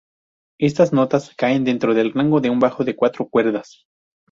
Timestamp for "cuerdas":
3.29-3.85